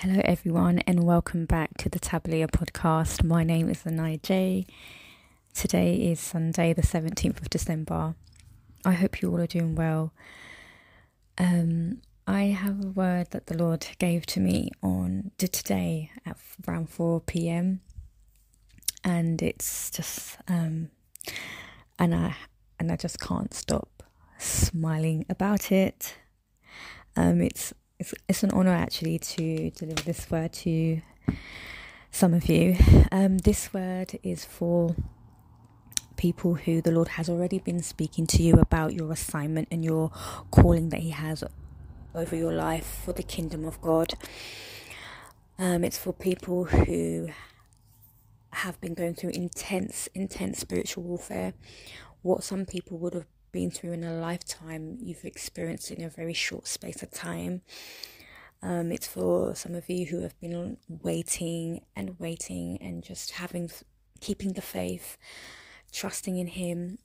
Hello, 0.00 0.20
everyone, 0.26 0.80
and 0.80 1.04
welcome 1.04 1.46
back 1.46 1.78
to 1.78 1.88
the 1.88 1.98
Tablia 1.98 2.48
podcast. 2.48 3.24
My 3.24 3.42
name 3.44 3.70
is 3.70 3.86
Anaya 3.86 4.18
J. 4.18 4.66
Today 5.54 5.94
is 5.94 6.20
Sunday, 6.20 6.74
the 6.74 6.82
17th 6.82 7.40
of 7.40 7.48
December. 7.48 8.14
I 8.84 8.92
hope 8.92 9.22
you 9.22 9.30
all 9.30 9.40
are 9.40 9.46
doing 9.46 9.74
well. 9.74 10.12
Um, 11.38 12.02
I 12.26 12.42
have 12.42 12.84
a 12.84 12.88
word 12.88 13.30
that 13.30 13.46
the 13.46 13.56
Lord 13.56 13.86
gave 13.98 14.26
to 14.26 14.40
me 14.40 14.70
on 14.82 15.30
today 15.38 16.10
at 16.26 16.36
around 16.68 16.90
4 16.90 17.22
p.m. 17.22 17.80
and 19.02 19.40
it's 19.40 19.90
just 19.90 20.36
um, 20.46 20.90
and 21.98 22.14
I 22.14 22.36
and 22.78 22.92
I 22.92 22.96
just 22.96 23.18
can't 23.18 23.54
stop 23.54 24.02
smiling 24.36 25.24
about 25.30 25.72
it. 25.72 26.18
Um, 27.16 27.40
it's 27.40 27.72
it's, 27.98 28.14
it's 28.28 28.42
an 28.42 28.50
honor 28.50 28.72
actually 28.72 29.18
to 29.18 29.70
deliver 29.70 30.02
this 30.02 30.30
word 30.30 30.52
to 30.52 31.00
some 32.10 32.34
of 32.34 32.48
you. 32.48 32.76
Um, 33.10 33.38
this 33.38 33.72
word 33.72 34.18
is 34.22 34.44
for 34.44 34.94
people 36.16 36.54
who 36.54 36.80
the 36.80 36.90
Lord 36.90 37.08
has 37.08 37.28
already 37.28 37.58
been 37.58 37.82
speaking 37.82 38.26
to 38.28 38.42
you 38.42 38.54
about 38.54 38.94
your 38.94 39.12
assignment 39.12 39.68
and 39.70 39.84
your 39.84 40.10
calling 40.50 40.90
that 40.90 41.00
He 41.00 41.10
has 41.10 41.44
over 42.14 42.36
your 42.36 42.52
life 42.52 43.02
for 43.04 43.12
the 43.12 43.22
kingdom 43.22 43.64
of 43.64 43.80
God. 43.80 44.14
Um, 45.58 45.84
it's 45.84 45.98
for 45.98 46.12
people 46.12 46.64
who 46.64 47.28
have 48.50 48.80
been 48.80 48.94
going 48.94 49.14
through 49.14 49.30
intense, 49.30 50.08
intense 50.14 50.58
spiritual 50.58 51.02
warfare. 51.04 51.54
What 52.22 52.42
some 52.42 52.64
people 52.66 52.98
would 52.98 53.14
have 53.14 53.26
been 53.56 53.70
through 53.70 53.92
in 53.92 54.04
a 54.04 54.12
lifetime, 54.12 54.98
you've 55.00 55.24
experienced 55.24 55.90
in 55.90 56.04
a 56.04 56.10
very 56.10 56.34
short 56.34 56.66
space 56.66 57.02
of 57.02 57.10
time. 57.10 57.62
Um, 58.62 58.92
it's 58.92 59.06
for 59.06 59.54
some 59.54 59.74
of 59.74 59.88
you 59.88 60.04
who 60.04 60.20
have 60.20 60.38
been 60.42 60.76
waiting 60.90 61.80
and 61.96 62.20
waiting 62.20 62.76
and 62.82 63.02
just 63.02 63.30
having, 63.30 63.70
keeping 64.20 64.52
the 64.52 64.60
faith, 64.60 65.16
trusting 65.90 66.36
in 66.36 66.48
Him 66.48 66.98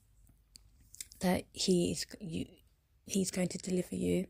that 1.20 1.44
He 1.54 1.92
is 1.92 2.04
you, 2.20 2.44
He's 3.06 3.30
going 3.30 3.48
to 3.48 3.56
deliver 3.56 3.94
you. 3.94 4.26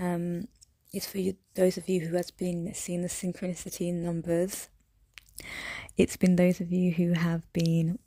Um, 0.00 0.48
it's 0.92 1.06
for 1.06 1.18
you, 1.18 1.36
those 1.54 1.78
of 1.78 1.88
you 1.88 2.00
who 2.00 2.16
has 2.16 2.32
been 2.32 2.74
seeing 2.74 3.02
the 3.02 3.08
synchronicity 3.08 3.90
in 3.90 4.02
numbers. 4.02 4.70
It's 5.96 6.16
been 6.16 6.34
those 6.34 6.60
of 6.60 6.72
you 6.72 6.90
who 6.90 7.12
have 7.12 7.44
been 7.52 8.00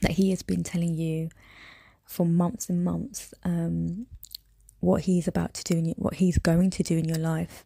that 0.00 0.12
He 0.12 0.30
has 0.30 0.42
been 0.42 0.62
telling 0.62 0.94
you 0.94 1.28
for 2.04 2.26
months 2.26 2.68
and 2.68 2.84
months 2.84 3.32
um, 3.44 4.06
what 4.80 5.02
he's 5.02 5.28
about 5.28 5.54
to 5.54 5.64
do 5.64 5.78
and 5.78 5.94
what 5.96 6.14
he's 6.14 6.38
going 6.38 6.68
to 6.70 6.82
do 6.82 6.98
in 6.98 7.04
your 7.04 7.18
life. 7.18 7.64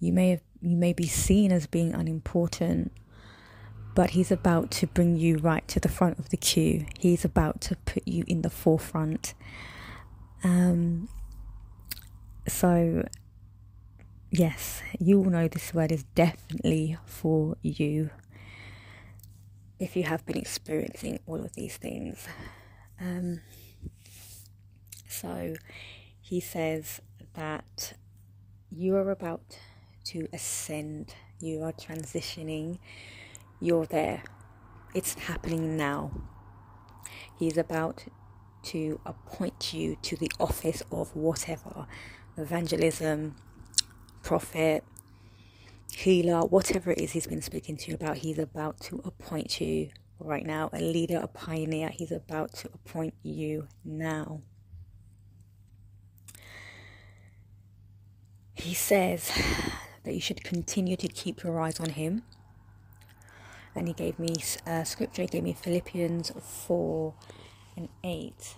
You 0.00 0.12
may 0.12 0.30
have 0.30 0.40
you 0.62 0.76
may 0.76 0.92
be 0.92 1.06
seen 1.06 1.52
as 1.52 1.66
being 1.66 1.94
unimportant, 1.94 2.92
but 3.94 4.10
he's 4.10 4.30
about 4.30 4.70
to 4.72 4.86
bring 4.86 5.16
you 5.16 5.38
right 5.38 5.66
to 5.68 5.80
the 5.80 5.88
front 5.88 6.18
of 6.18 6.28
the 6.28 6.36
queue. 6.36 6.86
He's 6.98 7.24
about 7.24 7.60
to 7.62 7.76
put 7.76 8.06
you 8.06 8.24
in 8.26 8.42
the 8.42 8.50
forefront. 8.50 9.32
Um, 10.44 11.08
so, 12.46 13.06
yes, 14.30 14.82
you 14.98 15.18
all 15.18 15.30
know 15.30 15.48
this 15.48 15.72
word 15.72 15.92
is 15.92 16.02
definitely 16.14 16.98
for 17.06 17.56
you 17.62 18.10
if 19.78 19.96
you 19.96 20.02
have 20.02 20.26
been 20.26 20.36
experiencing 20.36 21.20
all 21.26 21.40
of 21.42 21.54
these 21.54 21.78
things. 21.78 22.28
Um, 23.00 23.40
so 25.10 25.54
he 26.20 26.40
says 26.40 27.00
that 27.34 27.94
you 28.70 28.96
are 28.96 29.10
about 29.10 29.58
to 30.04 30.28
ascend, 30.32 31.14
you 31.40 31.62
are 31.62 31.72
transitioning, 31.72 32.78
you're 33.60 33.86
there. 33.86 34.22
It's 34.94 35.14
happening 35.14 35.76
now. 35.76 36.12
He's 37.36 37.58
about 37.58 38.04
to 38.64 39.00
appoint 39.04 39.72
you 39.72 39.96
to 40.02 40.16
the 40.16 40.30
office 40.38 40.82
of 40.92 41.14
whatever 41.16 41.86
evangelism, 42.36 43.34
prophet, 44.22 44.84
healer, 45.92 46.40
whatever 46.42 46.92
it 46.92 46.98
is 46.98 47.12
he's 47.12 47.26
been 47.26 47.42
speaking 47.42 47.76
to 47.76 47.90
you 47.90 47.94
about, 47.94 48.18
he's 48.18 48.38
about 48.38 48.78
to 48.80 49.00
appoint 49.04 49.60
you 49.60 49.90
right 50.18 50.46
now. 50.46 50.70
A 50.72 50.80
leader, 50.80 51.18
a 51.22 51.26
pioneer, 51.26 51.88
he's 51.88 52.12
about 52.12 52.52
to 52.54 52.68
appoint 52.72 53.14
you 53.22 53.66
now. 53.84 54.42
He 58.60 58.74
says 58.74 59.30
that 60.04 60.14
you 60.14 60.20
should 60.20 60.44
continue 60.44 60.96
to 60.96 61.08
keep 61.08 61.42
your 61.42 61.60
eyes 61.60 61.80
on 61.80 61.90
him. 61.90 62.22
And 63.74 63.86
he 63.88 63.94
gave 63.94 64.18
me 64.18 64.36
uh, 64.66 64.84
scripture, 64.84 65.22
he 65.22 65.28
gave 65.28 65.44
me 65.44 65.52
Philippians 65.52 66.32
4 66.66 67.14
and 67.76 67.88
8. 68.02 68.56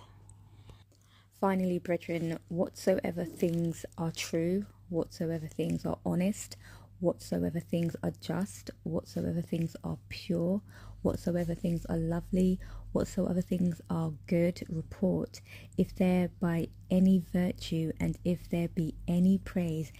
Finally, 1.39 1.79
brethren, 1.79 2.39
whatsoever 2.49 3.25
things 3.25 3.85
are 3.97 4.11
true, 4.11 4.65
whatsoever 4.89 5.47
things 5.47 5.85
are 5.85 5.97
honest, 6.05 6.57
whatsoever 6.99 7.59
things 7.59 7.95
are 8.01 8.13
just, 8.21 8.71
whatsoever 8.83 9.41
things 9.41 9.75
are 9.83 9.97
pure, 10.09 10.61
whatsoever 11.01 11.53
things 11.53 11.85
are 11.89 11.97
lovely, 11.97 12.59
whatsoever 12.93 13.41
things 13.41 13.81
are 13.89 14.13
good 14.27 14.63
report, 14.69 15.41
if 15.77 15.93
there 15.95 16.29
by 16.39 16.67
any 16.93 17.23
virtue 17.33 17.91
and 17.99 18.17
if 18.23 18.47
there 18.49 18.67
be 18.67 18.93
any 19.07 19.39
praise, 19.39 19.91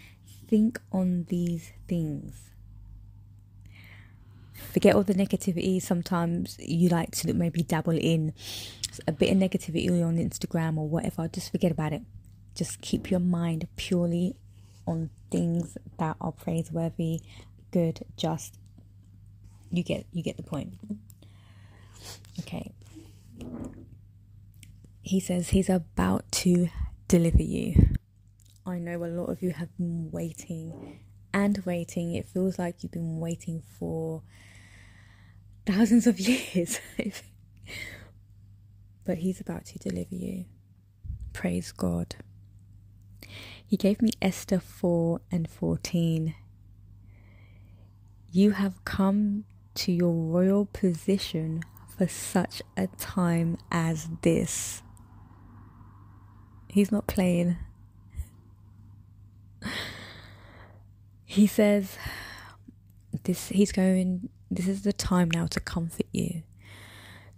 think 0.47 0.79
on 0.91 1.25
these 1.27 1.71
things. 1.87 2.51
Forget 4.71 4.95
all 4.95 5.01
the 5.01 5.15
negativity. 5.15 5.81
Sometimes 5.81 6.55
you 6.59 6.89
like 6.89 7.09
to 7.11 7.33
maybe 7.33 7.63
dabble 7.63 7.97
in 7.97 8.33
a 9.07 9.11
bit 9.11 9.31
of 9.31 9.37
negativity 9.37 10.05
on 10.05 10.17
Instagram 10.17 10.77
or 10.77 10.87
whatever. 10.87 11.27
Just 11.27 11.51
forget 11.51 11.71
about 11.71 11.93
it. 11.93 12.03
Just 12.53 12.79
keep 12.81 13.09
your 13.09 13.19
mind 13.19 13.67
purely 13.75 14.35
on 14.85 15.09
things 15.31 15.75
that 15.97 16.15
are 16.21 16.31
praiseworthy, 16.31 17.21
good, 17.71 18.05
just. 18.15 18.59
You 19.71 19.81
get 19.81 20.05
you 20.13 20.21
get 20.21 20.37
the 20.37 20.43
point. 20.43 20.75
Okay. 22.41 22.71
He 25.03 25.19
says 25.19 25.49
he's 25.49 25.69
about 25.69 26.31
to 26.31 26.69
deliver 27.09 27.43
you. 27.43 27.95
I 28.65 28.79
know 28.79 29.03
a 29.03 29.07
lot 29.07 29.25
of 29.25 29.41
you 29.43 29.51
have 29.51 29.75
been 29.77 30.09
waiting 30.11 31.01
and 31.33 31.57
waiting. 31.65 32.15
It 32.15 32.25
feels 32.25 32.57
like 32.57 32.81
you've 32.81 32.93
been 32.93 33.19
waiting 33.19 33.61
for 33.77 34.23
thousands 35.65 36.07
of 36.07 36.19
years. 36.21 36.79
but 39.03 39.17
he's 39.17 39.41
about 39.41 39.65
to 39.65 39.79
deliver 39.79 40.15
you. 40.15 40.45
Praise 41.33 41.73
God. 41.73 42.15
He 43.65 43.75
gave 43.75 44.01
me 44.01 44.11
Esther 44.21 44.59
4 44.59 45.19
and 45.29 45.49
14. 45.49 46.33
You 48.31 48.51
have 48.51 48.85
come 48.85 49.43
to 49.75 49.91
your 49.91 50.13
royal 50.13 50.65
position 50.65 51.63
for 51.97 52.07
such 52.07 52.61
a 52.77 52.87
time 52.87 53.57
as 53.69 54.07
this. 54.21 54.81
He's 56.73 56.91
not 56.91 57.05
playing. 57.05 57.57
He 61.23 61.45
says 61.45 61.99
this 63.25 63.49
he's 63.49 63.71
going 63.71 64.29
this 64.49 64.67
is 64.67 64.81
the 64.81 64.91
time 64.91 65.29
now 65.29 65.45
to 65.47 65.59
comfort 65.59 66.07
you. 66.11 66.41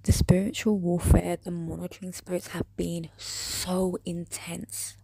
The 0.04 0.14
spiritual 0.14 0.80
warfare, 0.80 1.38
the 1.44 1.52
monitoring 1.52 2.14
spirits 2.14 2.48
have 2.50 2.66
been 2.78 3.10
so 3.18 3.98
intense 4.06 4.96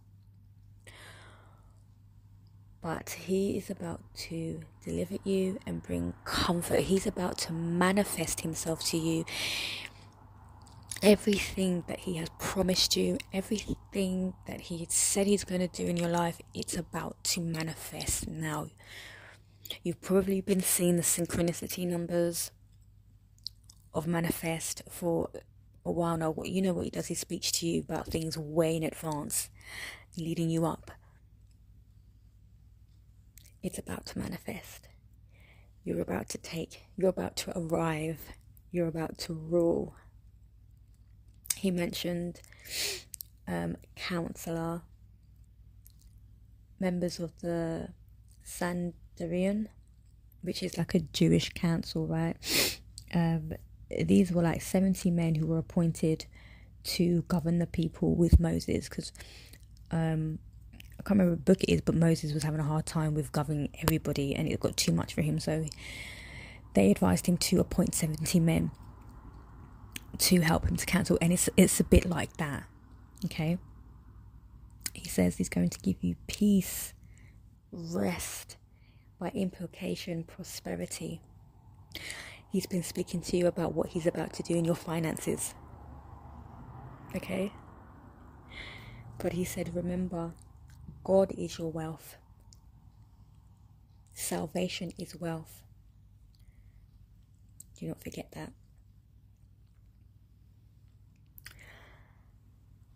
but 2.82 3.10
he 3.10 3.56
is 3.56 3.70
about 3.70 4.00
to 4.14 4.60
deliver 4.84 5.16
you 5.22 5.58
and 5.64 5.82
bring 5.82 6.14
comfort. 6.24 6.80
He's 6.80 7.06
about 7.06 7.38
to 7.38 7.52
manifest 7.52 8.40
himself 8.40 8.84
to 8.86 8.96
you. 8.96 9.24
Everything 11.02 11.84
that 11.88 12.00
he 12.00 12.16
has 12.16 12.28
promised 12.38 12.96
you, 12.96 13.18
everything 13.32 14.34
that 14.46 14.60
he 14.62 14.86
said 14.88 15.26
he's 15.26 15.44
going 15.44 15.60
to 15.60 15.68
do 15.68 15.88
in 15.88 15.96
your 15.96 16.08
life, 16.08 16.40
it's 16.54 16.76
about 16.76 17.22
to 17.24 17.40
manifest 17.40 18.28
now. 18.28 18.68
You've 19.82 20.00
probably 20.00 20.40
been 20.40 20.60
seeing 20.60 20.96
the 20.96 21.02
synchronicity 21.02 21.86
numbers 21.86 22.52
of 23.92 24.06
manifest 24.06 24.82
for 24.88 25.30
a 25.84 25.90
while 25.90 26.16
now. 26.16 26.30
What 26.30 26.50
you 26.50 26.62
know 26.62 26.72
what 26.72 26.84
he 26.84 26.90
does, 26.90 27.06
he 27.06 27.14
speaks 27.14 27.50
to 27.52 27.66
you 27.66 27.80
about 27.80 28.06
things 28.06 28.38
way 28.38 28.76
in 28.76 28.84
advance, 28.84 29.50
leading 30.16 30.50
you 30.50 30.64
up 30.64 30.92
it's 33.62 33.78
about 33.78 34.06
to 34.06 34.18
manifest. 34.18 34.88
You're 35.84 36.00
about 36.00 36.28
to 36.30 36.38
take, 36.38 36.86
you're 36.96 37.10
about 37.10 37.36
to 37.38 37.58
arrive, 37.58 38.20
you're 38.70 38.88
about 38.88 39.18
to 39.18 39.34
rule. 39.34 39.94
He 41.62 41.70
mentioned 41.70 42.40
um, 43.46 43.76
counselor, 43.94 44.82
members 46.80 47.20
of 47.20 47.38
the 47.38 47.90
Sanhedrin, 48.42 49.68
which 50.40 50.64
is 50.64 50.76
like 50.76 50.96
a 50.96 50.98
Jewish 50.98 51.50
council, 51.50 52.08
right? 52.08 52.36
Um, 53.14 53.52
these 54.04 54.32
were 54.32 54.42
like 54.42 54.60
70 54.60 55.08
men 55.12 55.36
who 55.36 55.46
were 55.46 55.58
appointed 55.58 56.26
to 56.82 57.22
govern 57.28 57.60
the 57.60 57.68
people 57.68 58.16
with 58.16 58.40
Moses 58.40 58.88
because 58.88 59.12
um, 59.92 60.40
I 60.98 61.04
can't 61.04 61.10
remember 61.10 61.34
what 61.34 61.44
book 61.44 61.62
it 61.62 61.72
is, 61.72 61.80
but 61.80 61.94
Moses 61.94 62.34
was 62.34 62.42
having 62.42 62.58
a 62.58 62.64
hard 62.64 62.86
time 62.86 63.14
with 63.14 63.30
governing 63.30 63.68
everybody 63.80 64.34
and 64.34 64.48
it 64.48 64.58
got 64.58 64.76
too 64.76 64.90
much 64.90 65.14
for 65.14 65.22
him. 65.22 65.38
So 65.38 65.64
they 66.74 66.90
advised 66.90 67.26
him 67.26 67.36
to 67.36 67.60
appoint 67.60 67.94
70 67.94 68.40
men 68.40 68.72
to 70.18 70.40
help 70.40 70.66
him 70.66 70.76
to 70.76 70.86
cancel. 70.86 71.18
And 71.20 71.32
it's, 71.32 71.48
it's 71.56 71.80
a 71.80 71.84
bit 71.84 72.06
like 72.08 72.36
that. 72.36 72.64
Okay. 73.24 73.58
He 74.92 75.08
says 75.08 75.36
he's 75.36 75.48
going 75.48 75.70
to 75.70 75.78
give 75.78 75.96
you 76.02 76.16
peace, 76.26 76.92
rest, 77.70 78.56
by 79.18 79.30
implication, 79.30 80.24
prosperity. 80.24 81.20
He's 82.50 82.66
been 82.66 82.82
speaking 82.82 83.22
to 83.22 83.36
you 83.36 83.46
about 83.46 83.72
what 83.72 83.88
he's 83.88 84.06
about 84.06 84.32
to 84.34 84.42
do 84.42 84.54
in 84.54 84.64
your 84.64 84.74
finances. 84.74 85.54
Okay? 87.16 87.52
But 89.18 89.32
he 89.32 89.44
said, 89.44 89.74
remember, 89.74 90.32
God 91.04 91.32
is 91.38 91.58
your 91.58 91.70
wealth. 91.70 92.16
Salvation 94.12 94.92
is 94.98 95.16
wealth. 95.16 95.62
Do 97.78 97.88
not 97.88 98.00
forget 98.02 98.32
that. 98.32 98.52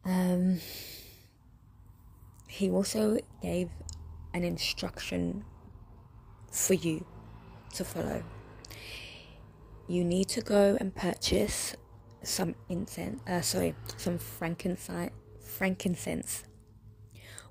Um, 0.06 0.60
he 2.46 2.70
also 2.70 3.18
gave 3.42 3.70
an 4.32 4.44
instruction 4.44 5.44
for 6.50 6.74
you 6.74 7.04
to 7.74 7.84
follow. 7.84 8.22
You 9.88 10.04
need 10.04 10.28
to 10.28 10.40
go 10.40 10.76
and 10.80 10.94
purchase 10.94 11.74
some 12.22 12.54
incense, 12.68 13.20
uh, 13.26 13.40
sorry, 13.40 13.74
some 13.96 14.18
frankincense, 14.18 15.12
frankincense, 15.40 16.44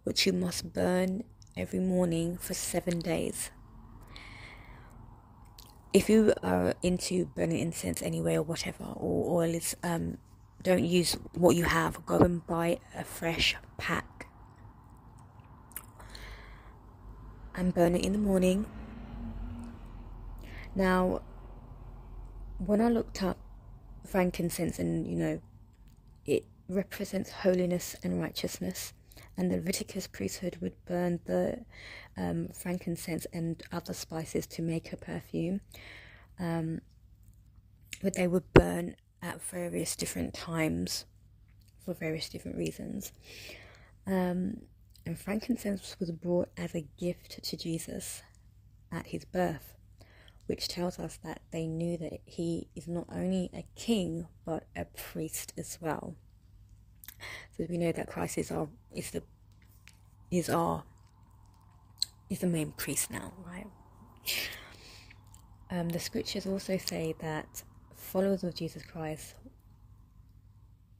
which 0.03 0.25
you 0.25 0.31
must 0.33 0.71
burn 0.73 1.23
every 1.57 1.79
morning 1.79 2.37
for 2.37 2.53
seven 2.53 2.99
days. 2.99 3.51
If 5.93 6.09
you 6.09 6.33
are 6.43 6.73
into 6.83 7.25
burning 7.25 7.59
incense 7.59 8.01
anyway 8.01 8.35
or 8.35 8.43
whatever, 8.43 8.83
or 8.83 9.43
oil 9.43 9.55
is, 9.55 9.75
um, 9.83 10.17
don't 10.65 10.83
use 10.83 11.15
what 11.33 11.56
you 11.56 11.63
have. 11.63 12.06
Go 12.07 12.17
and 12.17 12.45
buy 12.45 12.79
a 12.95 13.03
fresh 13.03 13.56
pack 13.77 14.27
and 17.53 17.73
burn 17.73 17.95
it 17.95 18.03
in 18.03 18.13
the 18.13 18.17
morning. 18.17 18.65
Now, 20.75 21.21
when 22.57 22.81
I 22.81 22.89
looked 22.89 23.21
up 23.21 23.38
frankincense 24.06 24.79
and 24.79 25.07
you 25.07 25.15
know 25.15 25.41
it 26.25 26.45
represents 26.69 27.31
holiness 27.31 27.95
and 28.03 28.21
righteousness 28.21 28.94
and 29.35 29.51
the 29.51 29.56
Leviticus 29.56 30.07
priesthood 30.07 30.57
would 30.62 30.73
burn 30.85 31.19
the 31.25 31.65
um, 32.15 32.50
frankincense 32.53 33.25
and 33.33 33.63
other 33.71 33.94
spices 33.94 34.45
to 34.45 34.62
make 34.62 34.94
a 34.94 34.97
perfume 34.97 35.59
um, 36.39 36.81
but 38.03 38.13
they 38.13 38.27
would 38.27 38.44
burn 38.53 38.95
at 39.25 39.42
various 39.42 39.95
different 39.95 40.33
times 40.33 41.06
for 41.83 41.94
various 41.94 42.30
different 42.30 42.57
reasons 42.57 43.12
um, 44.07 44.62
and 45.06 45.18
frankincense 45.18 45.95
was 46.00 46.12
brought 46.12 46.50
as 46.57 46.75
a 46.75 46.86
gift 47.00 47.44
to 47.44 47.57
Jesus 47.57 48.22
at 48.92 49.07
his 49.07 49.25
birth 49.25 49.75
which 50.48 50.68
tells 50.68 51.00
us 51.00 51.18
that 51.24 51.42
they 51.51 51.68
knew 51.68 51.98
that 51.98 52.19
he 52.25 52.68
is 52.75 52.88
not 52.88 53.07
only 53.12 53.50
a 53.54 53.66
king 53.75 54.27
but 54.45 54.63
a 54.75 54.86
priest 54.86 55.54
as 55.57 55.77
well. 55.81 56.16
So 57.57 57.66
we 57.69 57.77
know 57.77 57.92
that 57.92 58.07
Christ 58.07 58.38
is 58.38 58.51
our 58.51 58.68
is 58.94 59.12
the 59.12 59.24
is 60.30 60.50
our 60.50 60.83
is 62.30 62.39
the 62.39 62.48
main 62.48 62.72
priest 62.72 63.10
now, 63.10 63.33
right? 63.45 63.68
Um, 65.72 65.89
the 65.89 66.00
scriptures 66.00 66.45
also 66.45 66.77
say 66.77 67.16
that 67.19 67.63
followers 68.05 68.43
of 68.43 68.55
Jesus 68.55 68.83
Christ 68.83 69.35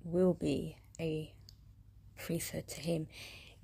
will 0.04 0.34
be 0.34 0.78
a 1.00 1.34
priesthood 2.18 2.68
to 2.68 2.82
him. 2.82 3.08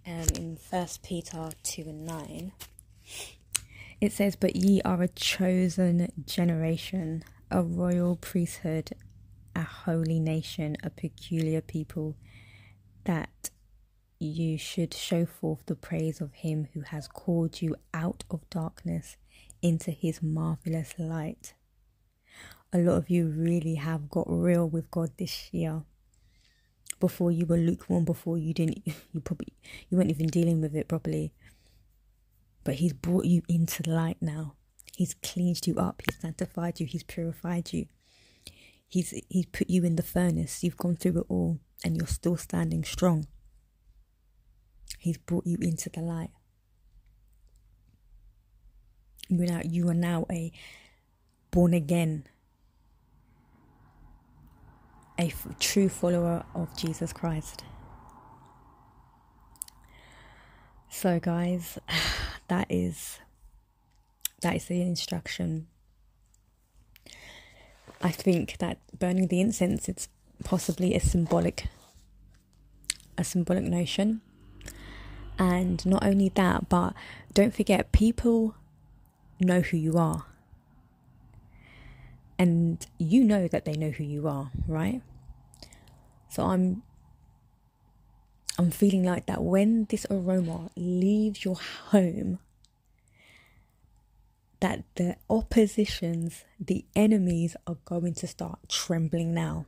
Um, 0.05 0.25
in 0.35 0.57
First 0.57 1.03
Peter 1.03 1.49
two 1.63 1.83
and 1.83 2.05
nine, 2.05 2.53
it 3.99 4.11
says, 4.11 4.35
But 4.35 4.55
ye 4.55 4.81
are 4.83 5.01
a 5.01 5.07
chosen 5.07 6.11
generation, 6.25 7.23
a 7.51 7.61
royal 7.61 8.15
priesthood, 8.15 8.91
a 9.55 9.63
holy 9.63 10.19
nation, 10.19 10.75
a 10.83 10.89
peculiar 10.89 11.61
people, 11.61 12.15
that 13.03 13.49
you 14.19 14.57
should 14.57 14.93
show 14.93 15.25
forth 15.25 15.65
the 15.65 15.75
praise 15.75 16.21
of 16.21 16.31
him 16.33 16.67
who 16.73 16.81
has 16.81 17.07
called 17.07 17.61
you 17.61 17.75
out 17.93 18.23
of 18.29 18.47
darkness 18.49 19.17
into 19.61 19.91
his 19.91 20.21
marvelous 20.21 20.93
light. 20.97 21.53
A 22.73 22.77
lot 22.77 22.97
of 22.97 23.09
you 23.09 23.27
really 23.27 23.75
have 23.75 24.09
got 24.09 24.25
real 24.29 24.67
with 24.67 24.89
God 24.91 25.11
this 25.17 25.49
year. 25.53 25.83
Before 26.99 27.31
you 27.31 27.45
were 27.45 27.57
lukewarm, 27.57 28.05
before 28.05 28.37
you 28.37 28.53
didn't, 28.53 28.81
you 28.85 29.19
probably 29.21 29.53
you 29.89 29.97
weren't 29.97 30.09
even 30.09 30.27
dealing 30.27 30.61
with 30.61 30.75
it 30.75 30.87
properly. 30.87 31.33
But 32.63 32.75
He's 32.75 32.93
brought 32.93 33.25
you 33.25 33.41
into 33.49 33.83
the 33.83 33.91
light 33.91 34.17
now. 34.21 34.53
He's 34.95 35.15
cleansed 35.15 35.67
you 35.67 35.77
up. 35.77 36.01
He's 36.05 36.19
sanctified 36.19 36.79
you. 36.79 36.85
He's 36.85 37.03
purified 37.03 37.73
you. 37.73 37.87
He's 38.87 39.13
He's 39.29 39.47
put 39.47 39.69
you 39.69 39.83
in 39.83 39.95
the 39.95 40.03
furnace. 40.03 40.63
You've 40.63 40.77
gone 40.77 40.95
through 40.95 41.19
it 41.21 41.25
all, 41.27 41.59
and 41.83 41.97
you're 41.97 42.07
still 42.07 42.37
standing 42.37 42.83
strong. 42.83 43.25
He's 44.99 45.17
brought 45.17 45.47
you 45.47 45.57
into 45.59 45.89
the 45.89 46.01
light. 46.01 46.29
You 49.27 49.61
you 49.63 49.89
are 49.89 49.95
now 49.95 50.25
a 50.29 50.51
born 51.51 51.73
again, 51.73 52.25
a 55.21 55.27
f- 55.27 55.47
true 55.59 55.87
follower 55.87 56.43
of 56.55 56.75
Jesus 56.75 57.13
Christ. 57.13 57.63
So, 60.89 61.19
guys. 61.19 61.77
that 62.47 62.65
is 62.69 63.19
that 64.41 64.55
is 64.55 64.65
the 64.65 64.81
instruction. 64.81 65.67
I 68.01 68.09
think 68.09 68.57
that 68.57 68.79
burning 68.97 69.27
the 69.27 69.39
incense 69.39 69.87
it's 69.87 70.09
possibly 70.43 70.95
a 70.95 70.99
symbolic 70.99 71.67
a 73.17 73.23
symbolic 73.23 73.63
notion. 73.63 74.21
And 75.37 75.85
not 75.85 76.03
only 76.03 76.29
that, 76.29 76.67
but 76.67 76.93
don't 77.33 77.53
forget 77.53 77.91
people 77.91 78.55
know 79.39 79.61
who 79.61 79.77
you 79.77 79.97
are. 79.97 80.25
And 82.37 82.85
you 82.97 83.23
know 83.23 83.47
that 83.47 83.65
they 83.65 83.73
know 83.73 83.91
who 83.91 84.03
you 84.03 84.27
are, 84.27 84.51
right? 84.67 85.01
So 86.31 86.45
I'm 86.45 86.81
I'm 88.57 88.71
feeling 88.71 89.03
like 89.03 89.25
that 89.25 89.43
when 89.43 89.85
this 89.89 90.05
aroma 90.09 90.71
leaves 90.77 91.43
your 91.43 91.57
home, 91.89 92.39
that 94.61 94.83
the 94.95 95.17
oppositions, 95.29 96.45
the 96.57 96.85
enemies 96.95 97.57
are 97.67 97.77
going 97.83 98.13
to 98.13 98.27
start 98.27 98.59
trembling 98.69 99.33
now. 99.33 99.65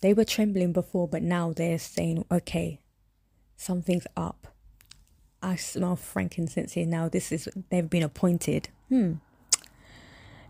They 0.00 0.14
were 0.14 0.24
trembling 0.24 0.72
before, 0.72 1.06
but 1.06 1.22
now 1.22 1.52
they're 1.52 1.78
saying, 1.78 2.24
okay, 2.30 2.80
something's 3.56 4.06
up. 4.16 4.46
I 5.42 5.56
smell 5.56 5.96
frankincense 5.96 6.72
here 6.72 6.86
now. 6.86 7.10
This 7.10 7.30
is, 7.30 7.48
they've 7.68 7.90
been 7.90 8.02
appointed. 8.02 8.70
Hmm. 8.88 9.14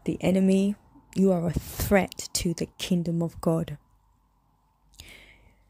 The 0.04 0.16
enemy, 0.20 0.76
you 1.16 1.32
are 1.32 1.48
a 1.48 1.52
threat 1.52 2.28
to 2.34 2.54
the 2.54 2.66
kingdom 2.78 3.20
of 3.20 3.40
God 3.40 3.78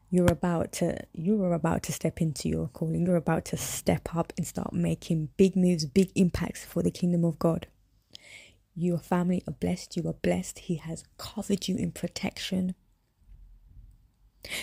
you're 0.09 0.31
about 0.31 0.71
to 0.73 0.97
you 1.13 1.43
are 1.43 1.53
about 1.53 1.83
to 1.83 1.91
step 1.91 2.21
into 2.21 2.47
your 2.47 2.67
calling. 2.69 3.05
You're 3.05 3.17
about 3.17 3.45
to 3.45 3.57
step 3.57 4.15
up 4.15 4.31
and 4.37 4.47
start 4.47 4.73
making 4.73 5.29
big 5.37 5.55
moves 5.55 5.85
big 5.85 6.11
impacts 6.15 6.63
for 6.63 6.81
the 6.81 6.91
kingdom 6.91 7.25
of 7.25 7.37
god. 7.39 7.67
Your 8.75 8.99
family 8.99 9.43
are 9.47 9.53
blessed. 9.53 9.97
You 9.97 10.07
are 10.07 10.13
blessed. 10.13 10.59
He 10.59 10.75
has 10.75 11.03
covered 11.17 11.67
you 11.67 11.75
in 11.75 11.91
protection. 11.91 12.75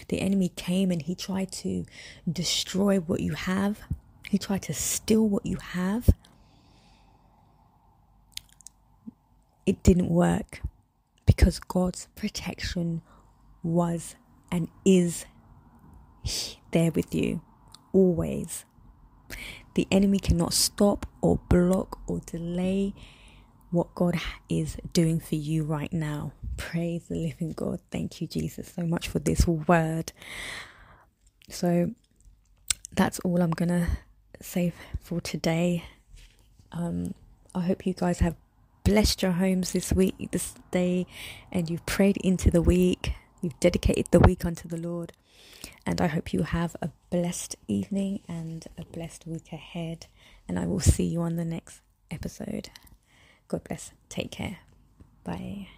The 0.09 0.21
enemy 0.21 0.49
came 0.49 0.91
and 0.91 1.03
he 1.03 1.15
tried 1.15 1.53
to 1.53 1.85
destroy 2.31 2.99
what 3.01 3.21
you 3.21 3.35
have. 3.35 3.81
He 4.31 4.39
tried 4.39 4.63
to 4.63 4.73
steal 4.73 5.29
what 5.29 5.45
you 5.45 5.57
have. 5.57 6.09
It 9.67 9.83
didn't 9.83 10.09
work 10.09 10.61
because 11.27 11.59
god's 11.59 12.09
protection 12.15 13.03
was 13.63 14.15
and 14.51 14.69
is 14.85 15.27
there 16.73 16.91
with 16.91 17.15
you 17.15 17.41
always. 17.93 18.65
The 19.75 19.89
enemy 19.91 20.19
cannot 20.19 20.53
stop 20.53 21.07
or 21.21 21.41
block 21.49 21.99
or 22.07 22.21
delay 22.27 22.95
what 23.71 23.95
God 23.95 24.15
is 24.49 24.77
doing 24.93 25.19
for 25.19 25.35
you 25.35 25.65
right 25.65 25.93
now. 25.93 26.33
Praise 26.57 27.09
the 27.09 27.17
living 27.17 27.53
God. 27.53 27.81
Thank 27.91 28.21
you, 28.21 28.29
Jesus, 28.29 28.73
so 28.73 28.83
much 28.83 29.09
for 29.09 29.19
this 29.19 29.47
word. 29.47 30.13
So 31.49 31.91
that's 32.93 33.19
all 33.21 33.43
I'm 33.43 33.51
going 33.51 33.71
to 33.71 33.89
say 34.41 34.73
for 35.01 35.21
today. 35.21 35.85
Um, 36.71 37.15
I 37.55 37.63
hope 37.63 37.87
you 37.87 37.95
guys 37.95 38.21
have 38.21 38.37
blessed 38.85 39.23
your 39.23 39.33
homes 39.33 39.73
this 39.73 39.93
week, 39.93 40.31
this 40.31 40.55
day, 40.71 41.07
and 41.51 41.69
you've 41.69 41.87
prayed 41.87 42.19
into 42.19 42.51
the 42.51 42.63
week. 42.63 43.15
You've 43.45 43.61
dedicated 43.61 44.07
the 44.11 44.21
week 44.21 44.47
unto 44.47 44.67
the 44.67 44.79
Lord. 44.79 45.13
And 45.85 46.01
I 46.01 46.07
hope 46.07 46.33
you 46.33 46.45
have 46.45 46.75
a 46.81 46.91
blessed 47.11 47.57
evening 47.69 48.21
and 48.27 48.67
a 48.79 48.87
blessed 48.87 49.27
week 49.27 49.53
ahead. 49.53 50.07
And 50.49 50.59
I 50.59 50.65
will 50.65 50.81
see 50.81 51.05
you 51.05 51.21
on 51.21 51.37
the 51.37 51.45
next 51.45 51.83
episode. 52.11 52.71
God 53.49 53.65
bless. 53.65 53.93
Take 54.09 54.31
care. 54.31 54.61
Bye. 55.25 55.69